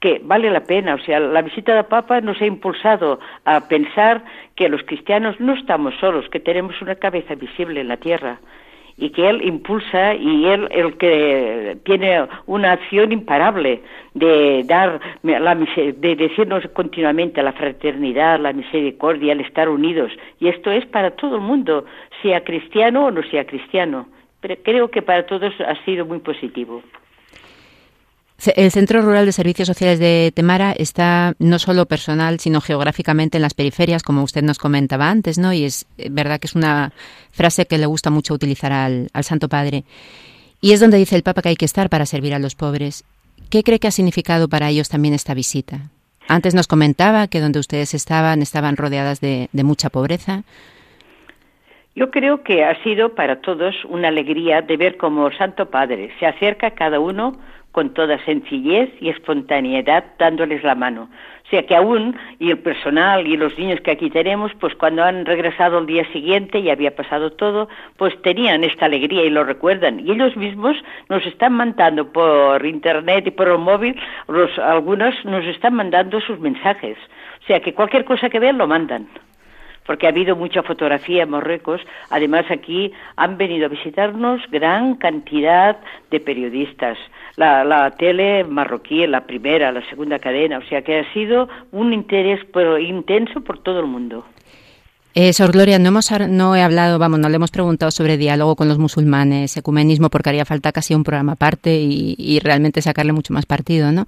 [0.00, 0.94] que vale la pena.
[0.94, 5.54] O sea, la visita del Papa nos ha impulsado a pensar que los cristianos no
[5.54, 8.40] estamos solos, que tenemos una cabeza visible en la tierra
[8.98, 13.80] y que él impulsa y él el que tiene una acción imparable
[14.14, 20.70] de dar la de decirnos continuamente la fraternidad, la misericordia, el estar unidos y esto
[20.72, 21.84] es para todo el mundo,
[22.22, 24.08] sea cristiano o no sea cristiano.
[24.40, 26.82] Pero creo que para todos ha sido muy positivo.
[28.54, 33.42] El Centro Rural de Servicios Sociales de Temara está no solo personal, sino geográficamente en
[33.42, 35.52] las periferias, como usted nos comentaba antes, ¿no?
[35.52, 36.92] Y es verdad que es una
[37.32, 39.82] frase que le gusta mucho utilizar al, al Santo Padre.
[40.60, 43.04] Y es donde dice el Papa que hay que estar para servir a los pobres.
[43.50, 45.90] ¿Qué cree que ha significado para ellos también esta visita?
[46.28, 50.42] Antes nos comentaba que donde ustedes estaban estaban rodeadas de, mucha pobreza.
[51.96, 56.26] Yo creo que ha sido para todos una alegría de ver cómo Santo Padre se
[56.26, 57.38] acerca a cada uno
[57.72, 61.08] con toda sencillez y espontaneidad dándoles la mano.
[61.48, 65.02] O sea que aún, y el personal y los niños que aquí tenemos, pues cuando
[65.02, 69.44] han regresado el día siguiente y había pasado todo, pues tenían esta alegría y lo
[69.44, 70.00] recuerdan.
[70.00, 70.76] Y ellos mismos
[71.08, 76.38] nos están mandando por internet y por el móvil, los, algunos nos están mandando sus
[76.38, 76.98] mensajes.
[77.42, 79.08] O sea que cualquier cosa que vean lo mandan
[79.88, 81.80] porque ha habido mucha fotografía en Marruecos.
[82.10, 85.78] Además, aquí han venido a visitarnos gran cantidad
[86.10, 86.98] de periodistas.
[87.38, 91.92] La, la, tele marroquí, la primera, la segunda cadena, o sea que ha sido un
[91.92, 94.26] interés pero intenso por todo el mundo.
[95.14, 98.56] Eh, Sor Gloria, no, hemos, no he hablado, vamos, no le hemos preguntado sobre diálogo
[98.56, 103.12] con los musulmanes, ecumenismo, porque haría falta casi un programa aparte y, y realmente sacarle
[103.12, 104.06] mucho más partido, ¿no?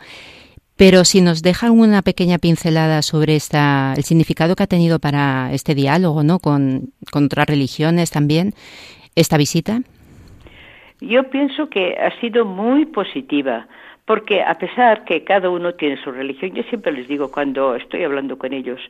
[0.76, 5.52] Pero si nos deja una pequeña pincelada sobre esta, el significado que ha tenido para
[5.52, 6.38] este diálogo, ¿no?
[6.38, 8.54] Con, con otras religiones también,
[9.14, 9.82] esta visita.
[11.00, 13.66] Yo pienso que ha sido muy positiva,
[14.04, 18.04] porque a pesar que cada uno tiene su religión, yo siempre les digo cuando estoy
[18.04, 18.80] hablando con ellos,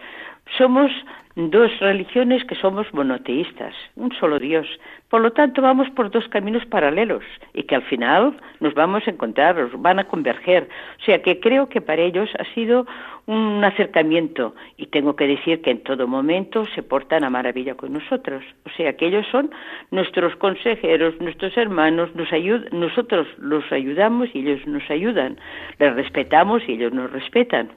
[0.57, 0.90] somos
[1.36, 4.66] dos religiones que somos monoteístas, un solo Dios.
[5.09, 7.24] Por lo tanto, vamos por dos caminos paralelos
[7.55, 10.68] y que al final nos vamos a encontrar, nos van a converger.
[11.01, 12.86] O sea que creo que para ellos ha sido
[13.26, 17.92] un acercamiento y tengo que decir que en todo momento se portan a maravilla con
[17.92, 18.42] nosotros.
[18.66, 19.51] O sea que ellos son
[19.92, 22.28] nuestros consejeros, nuestros hermanos, nos
[22.72, 25.38] nosotros los ayudamos y ellos nos ayudan,
[25.78, 27.70] les respetamos y ellos nos respetan.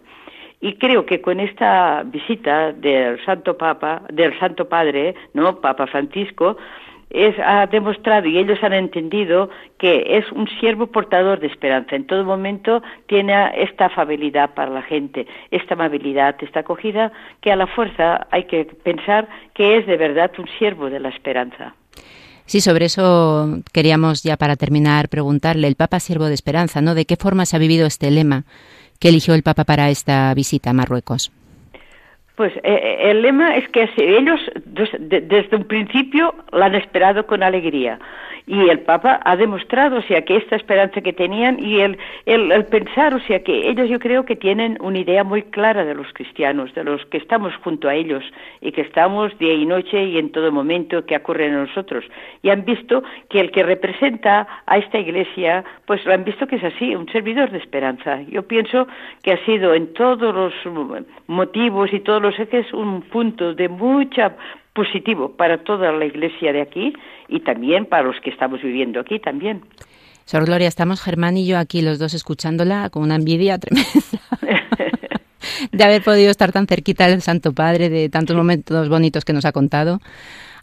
[0.64, 5.60] Y creo que con esta visita del Santo Papa, del Santo Padre, ¿no?
[5.60, 6.56] Papa Francisco,
[7.10, 11.98] es, ha demostrado y ellos han entendido que es un siervo portador de esperanza.
[11.98, 17.12] En todo momento tiene esta afabilidad para la gente, esta amabilidad, esta acogida,
[17.42, 21.10] que a la fuerza hay que pensar que es de verdad un siervo de la
[21.10, 21.76] esperanza.
[22.46, 26.96] Sí, sobre eso queríamos ya para terminar preguntarle, el Papa Siervo de Esperanza, ¿no?
[26.96, 28.46] ¿De qué forma se ha vivido este lema?
[29.04, 31.30] Que eligió el Papa para esta visita a Marruecos?
[32.38, 37.44] Pues eh, eh, el lema es que ellos desde un principio la han esperado con
[37.44, 38.00] alegría
[38.46, 42.66] y el Papa ha demostrado, o sea, que esta esperanza que tenían y el, el,
[42.66, 46.12] pensar, o sea, que ellos yo creo que tienen una idea muy clara de los
[46.14, 48.24] cristianos, de los que estamos junto a ellos
[48.60, 52.04] y que estamos día y noche y en todo momento que ocurre en nosotros.
[52.42, 56.58] Y han visto que el que representa a esta iglesia, pues lo han visto que
[56.58, 58.22] es así, un servidor de esperanza.
[58.24, 58.88] Yo pienso
[59.22, 60.54] que ha sido en todos los
[61.28, 64.36] motivos y todos los ejes un punto de mucha
[64.74, 66.94] positivo para toda la iglesia de aquí
[67.28, 69.62] y también para los que estamos viviendo aquí también.
[70.26, 73.92] Sor Gloria, estamos Germán y yo aquí los dos escuchándola con una envidia tremenda
[75.72, 79.46] de haber podido estar tan cerquita del Santo Padre, de tantos momentos bonitos que nos
[79.46, 80.00] ha contado.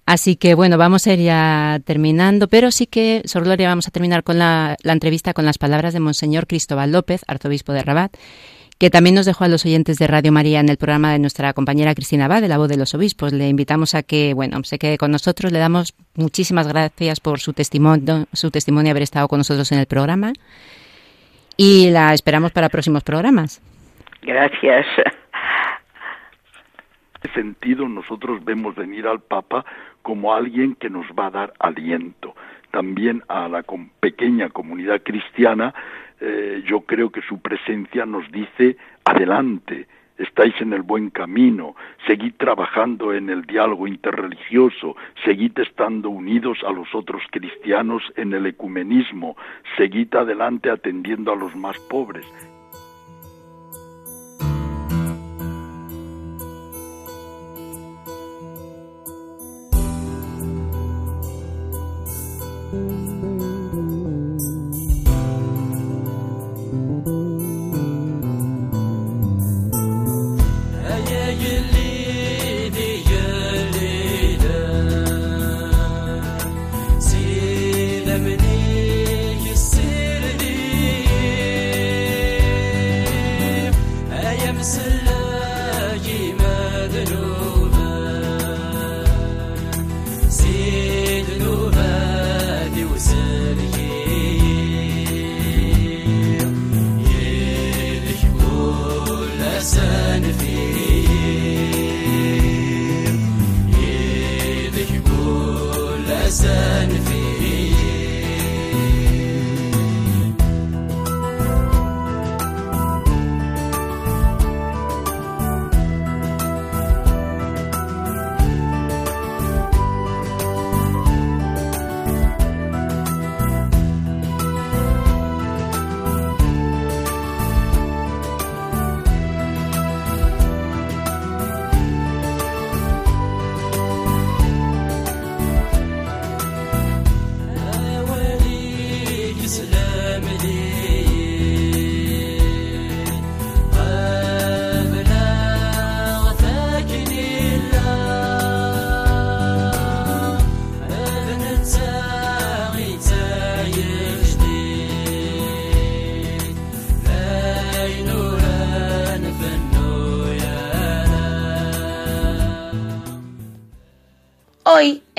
[0.07, 3.91] Así que bueno, vamos a ir ya terminando, pero sí que, Sor Gloria, vamos a
[3.91, 8.17] terminar con la, la entrevista con las palabras de Monseñor Cristóbal López, arzobispo de Rabat,
[8.81, 11.53] que también nos dejó a los oyentes de Radio María en el programa de nuestra
[11.53, 13.31] compañera Cristina Abad, de la voz de los obispos.
[13.31, 15.53] Le invitamos a que, bueno, se quede con nosotros.
[15.53, 19.87] Le damos muchísimas gracias por su testimonio, su testimonio haber estado con nosotros en el
[19.87, 20.33] programa.
[21.59, 23.61] Y la esperamos para próximos programas.
[24.23, 24.87] Gracias.
[27.23, 29.63] En ese sentido, nosotros vemos venir al Papa
[30.01, 32.35] como alguien que nos va a dar aliento.
[32.71, 33.63] También a la
[34.01, 35.75] pequeña comunidad cristiana
[36.21, 39.87] eh, yo creo que su presencia nos dice adelante,
[40.19, 41.75] estáis en el buen camino,
[42.07, 48.47] seguid trabajando en el diálogo interreligioso, seguid estando unidos a los otros cristianos en el
[48.47, 49.37] ecumenismo,
[49.77, 52.27] seguid adelante atendiendo a los más pobres.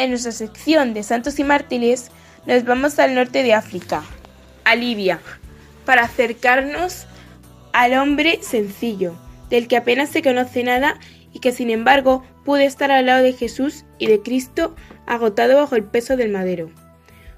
[0.03, 2.11] En nuestra sección de Santos y Mártires,
[2.45, 4.03] nos vamos al norte de África,
[4.63, 5.19] a Libia,
[5.85, 7.05] para acercarnos
[7.73, 9.13] al hombre sencillo,
[9.49, 10.99] del que apenas se conoce nada
[11.33, 14.75] y que sin embargo pudo estar al lado de Jesús y de Cristo
[15.05, 16.71] agotado bajo el peso del madero.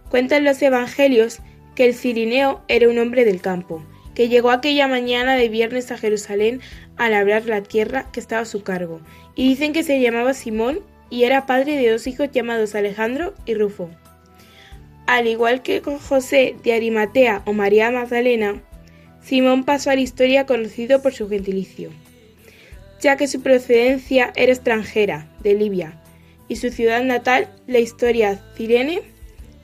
[0.09, 1.39] Cuentan los evangelios
[1.75, 3.83] que el cirineo era un hombre del campo,
[4.15, 6.61] que llegó aquella mañana de viernes a Jerusalén
[6.97, 9.01] a labrar la tierra que estaba a su cargo,
[9.35, 10.81] y dicen que se llamaba Simón
[11.13, 13.87] y era padre de dos hijos llamados Alejandro y Rufo.
[15.05, 18.63] Al igual que con José de Arimatea o María Magdalena,
[19.21, 21.91] Simón pasó a la historia conocido por su gentilicio,
[22.99, 26.01] ya que su procedencia era extranjera, de Libia,
[26.47, 29.03] y su ciudad natal, la historia Cirene,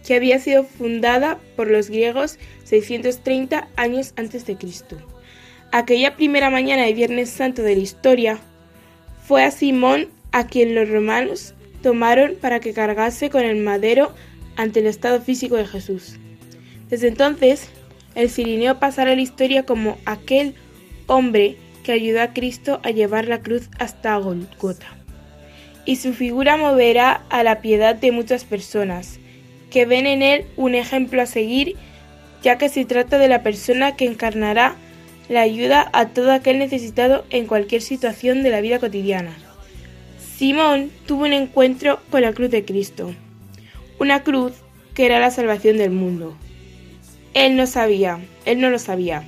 [0.06, 4.98] que había sido fundada por los griegos 630 años antes de Cristo.
[5.72, 8.40] Aquella primera mañana de Viernes Santo de la historia,
[9.26, 14.14] fue a Simón a quien los romanos tomaron para que cargase con el madero
[14.56, 16.18] ante el estado físico de Jesús.
[16.90, 17.70] Desde entonces,
[18.16, 20.56] el cirineo pasará a la historia como aquel
[21.08, 24.88] hombre que ayudó a Cristo a llevar la cruz hasta Golgota.
[25.86, 29.20] Y su figura moverá a la piedad de muchas personas,
[29.72, 31.76] que ven en él un ejemplo a seguir,
[32.44, 34.76] ya que se trata de la persona que encarnará
[35.30, 39.38] la ayuda a todo aquel necesitado en cualquier situación de la vida cotidiana.
[40.40, 43.14] Simón tuvo un encuentro con la cruz de Cristo,
[44.00, 44.54] una cruz
[44.94, 46.34] que era la salvación del mundo.
[47.34, 49.26] Él no sabía, él no lo sabía,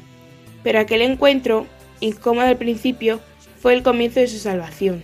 [0.64, 1.68] pero aquel encuentro,
[2.00, 3.20] incómodo al principio,
[3.60, 5.04] fue el comienzo de su salvación.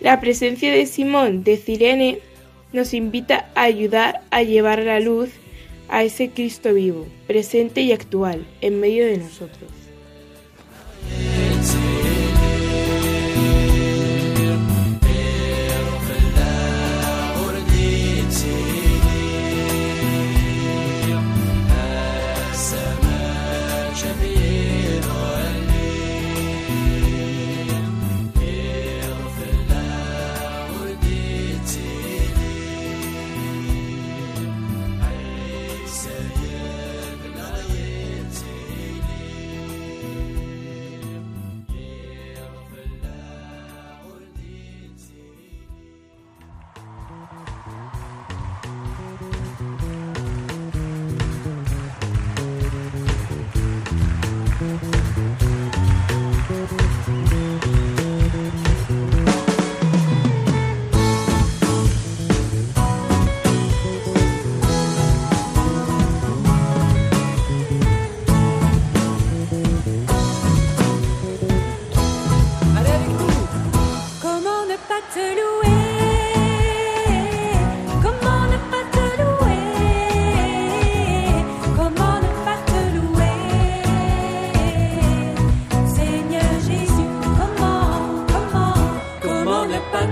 [0.00, 2.18] La presencia de Simón de Cirene
[2.74, 5.30] nos invita a ayudar a llevar la luz
[5.88, 9.79] a ese Cristo vivo, presente y actual, en medio de nosotros.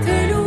[0.01, 0.38] 그룹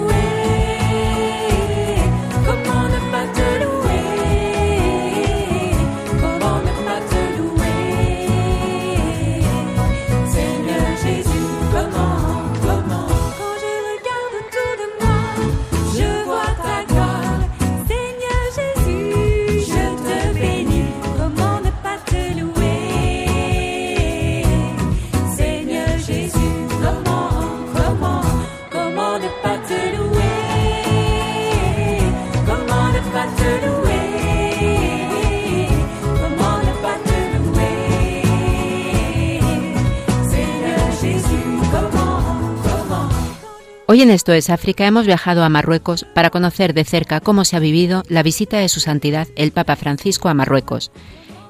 [43.92, 47.56] Hoy en Esto es África hemos viajado a Marruecos para conocer de cerca cómo se
[47.56, 50.90] ha vivido la visita de su santidad el Papa Francisco a Marruecos,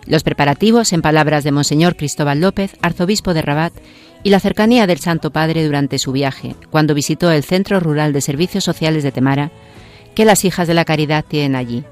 [0.06, 3.72] los preparativos, en palabras de Monseñor Cristóbal López, arzobispo de Rabat,
[4.24, 8.20] y la cercanía del Santo Padre durante su viaje, cuando visitó el Centro Rural de
[8.20, 9.52] Servicios Sociales de Temara,
[10.16, 11.84] que las hijas de la caridad tienen allí.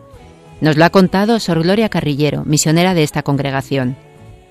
[0.61, 3.97] Nos lo ha contado Sor Gloria Carrillero, misionera de esta congregación.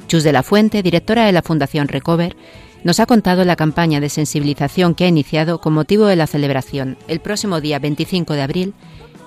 [0.08, 2.38] Chus de la Fuente, directora de la Fundación Recover,
[2.84, 6.98] nos ha contado la campaña de sensibilización que ha iniciado con motivo de la celebración,
[7.08, 8.74] el próximo día 25 de abril,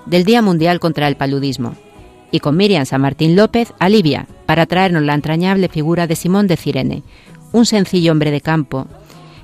[0.05, 1.75] del Día Mundial contra el Paludismo.
[2.31, 6.47] Y con Miriam San Martín López, a Libia, para traernos la entrañable figura de Simón
[6.47, 7.03] de Cirene,
[7.51, 8.87] un sencillo hombre de campo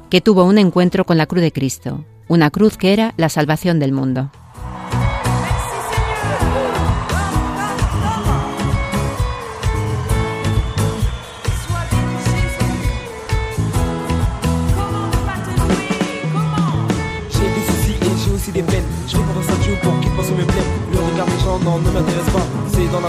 [0.10, 3.80] que tuvo un encuentro con la cruz de Cristo, una cruz que era la salvación
[3.80, 4.32] del mundo.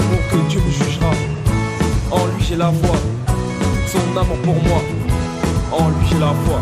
[0.00, 1.10] L'amour que Dieu me jugera.
[2.10, 2.96] En lui j'ai la foi.
[3.86, 4.80] Son amour pour moi.
[5.72, 6.60] En lui j'ai la foi.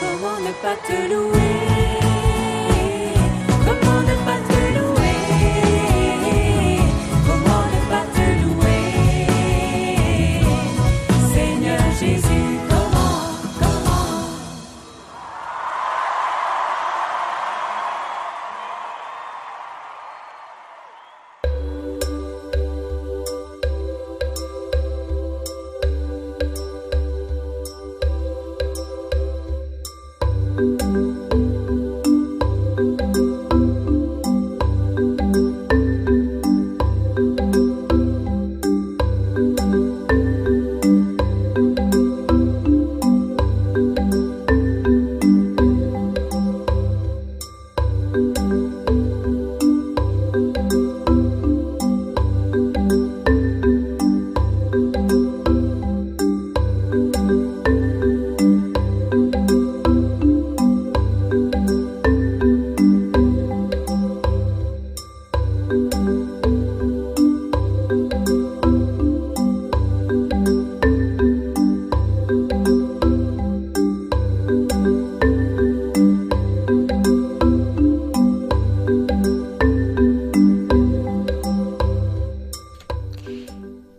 [0.00, 2.05] Comment ne pas te louer?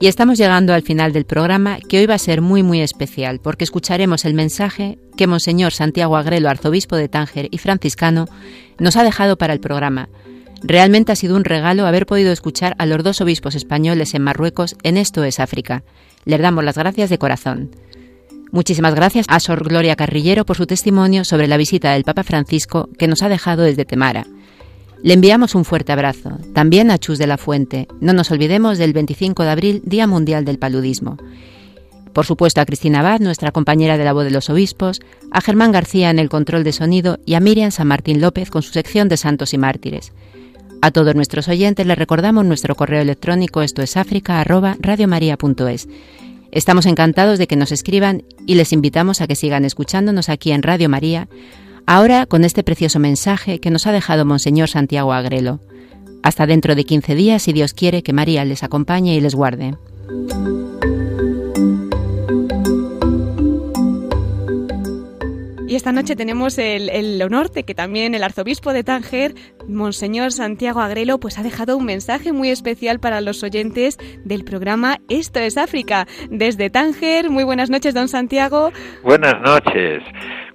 [0.07, 3.41] Y estamos llegando al final del programa, que hoy va a ser muy muy especial,
[3.41, 8.29] porque escucharemos el mensaje que Monseñor Santiago Agrelo, arzobispo de Tánger y franciscano,
[8.79, 10.07] nos ha dejado para el programa.
[10.63, 14.77] Realmente ha sido un regalo haber podido escuchar a los dos obispos españoles en Marruecos
[14.81, 15.83] en Esto es África.
[16.23, 17.71] Les damos las gracias de corazón.
[18.49, 22.87] Muchísimas gracias a Sor Gloria Carrillero por su testimonio sobre la visita del Papa Francisco
[22.97, 24.25] que nos ha dejado desde Temara.
[25.03, 26.37] Le enviamos un fuerte abrazo.
[26.53, 27.87] También a Chus de la Fuente.
[28.01, 31.17] No nos olvidemos del 25 de abril, Día Mundial del Paludismo.
[32.13, 35.71] Por supuesto a Cristina Abad, nuestra compañera de la voz de los obispos, a Germán
[35.71, 39.07] García en el control de sonido y a Miriam San Martín López con su sección
[39.07, 40.13] de santos y mártires.
[40.81, 43.95] A todos nuestros oyentes les recordamos nuestro correo electrónico esto es.
[46.51, 50.63] Estamos encantados de que nos escriban y les invitamos a que sigan escuchándonos aquí en
[50.63, 51.27] Radio María,
[51.88, 55.59] ahora con este precioso mensaje que nos ha dejado Monseñor Santiago Agrelo.
[56.21, 59.75] Hasta dentro de 15 días, si Dios quiere, que María les acompañe y les guarde.
[65.68, 69.34] Y esta noche tenemos el, el, honor de que también el arzobispo de Tánger,
[69.68, 74.99] Monseñor Santiago Agrelo, pues ha dejado un mensaje muy especial para los oyentes del programa
[75.09, 76.07] Esto es África.
[76.30, 78.72] Desde Tánger, muy buenas noches, don Santiago.
[79.03, 80.03] Buenas noches.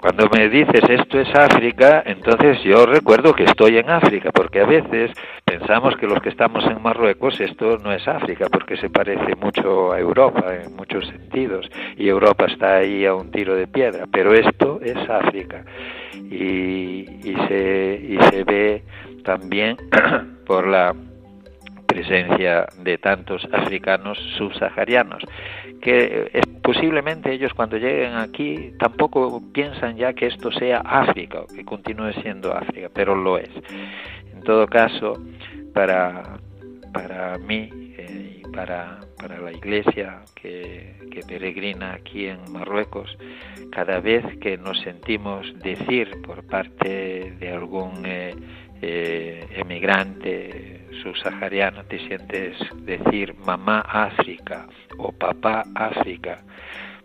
[0.00, 4.66] Cuando me dices esto es África, entonces yo recuerdo que estoy en África, porque a
[4.66, 5.10] veces
[5.58, 9.92] pensamos que los que estamos en Marruecos esto no es África, porque se parece mucho
[9.92, 14.32] a Europa en muchos sentidos, y Europa está ahí a un tiro de piedra, pero
[14.32, 15.62] esto es África.
[16.14, 18.82] Y, y, se, y se ve
[19.24, 19.76] también
[20.46, 20.94] por la
[21.92, 25.22] presencia de tantos africanos subsaharianos
[25.82, 31.46] que eh, posiblemente ellos cuando lleguen aquí tampoco piensan ya que esto sea África o
[31.46, 33.50] que continúe siendo África, pero lo es.
[34.32, 35.14] En todo caso,
[35.74, 36.38] para,
[36.92, 37.68] para mí
[37.98, 43.16] eh, y para, para la iglesia que, peregrina aquí en Marruecos,
[43.70, 48.34] cada vez que nos sentimos decir por parte de algún eh,
[48.82, 54.66] eh, emigrante subsahariano, te sientes decir mamá África
[54.98, 56.42] o papá África,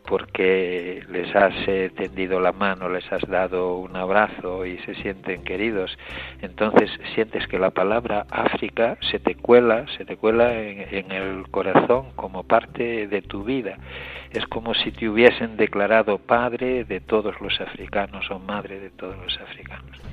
[0.07, 5.43] porque les has eh, tendido la mano, les has dado un abrazo y se sienten
[5.43, 5.97] queridos.
[6.41, 11.47] Entonces sientes que la palabra África se te cuela, se te cuela en, en, el
[11.51, 13.77] corazón como parte de tu vida.
[14.31, 19.17] Es como si te hubiesen declarado padre de todos los africanos o madre de todos
[19.17, 20.06] los africanos.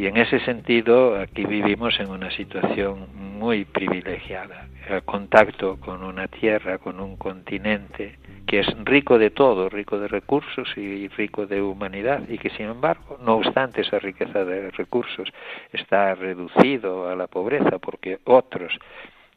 [0.00, 6.26] Y en ese sentido, aquí vivimos en una situación muy privilegiada, el contacto con una
[6.26, 11.60] tierra, con un continente que es rico de todo, rico de recursos y rico de
[11.60, 15.28] humanidad, y que sin embargo, no obstante esa riqueza de recursos,
[15.70, 18.72] está reducido a la pobreza porque otros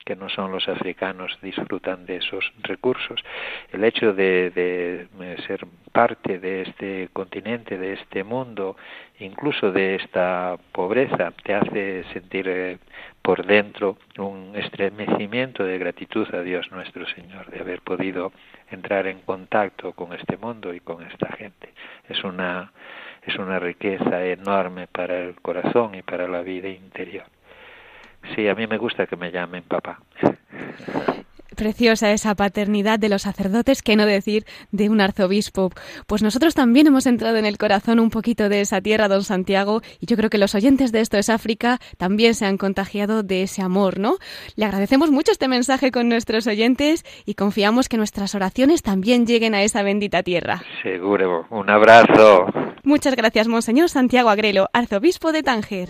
[0.06, 3.24] que no son los africanos disfrutan de esos recursos.
[3.72, 8.76] El hecho de, de, ser parte de este continente, de este mundo,
[9.20, 12.78] incluso de esta pobreza, te hace sentir eh,
[13.22, 18.32] por dentro un estremecimiento de gratitud a Dios nuestro Señor, de haber podido
[18.70, 21.74] entrar en contacto con este mundo y con esta gente.
[22.10, 22.72] Es una,
[23.26, 27.26] es una riqueza enorme para el corazón y para la vida interior.
[28.36, 30.00] Sí, a mí me gusta que me llamen papá.
[31.54, 35.72] Preciosa esa paternidad de los sacerdotes, que no decir de un arzobispo.
[36.08, 39.82] Pues nosotros también hemos entrado en el corazón un poquito de esa tierra, don Santiago,
[40.00, 43.44] y yo creo que los oyentes de Esto es África también se han contagiado de
[43.44, 44.18] ese amor, ¿no?
[44.56, 49.56] Le agradecemos mucho este mensaje con nuestros oyentes y confiamos que nuestras oraciones también lleguen
[49.56, 50.64] a esa bendita tierra.
[50.82, 51.46] Seguro.
[51.50, 52.46] Un abrazo.
[52.84, 55.90] Muchas gracias, Monseñor Santiago Agrelo, arzobispo de Tánger.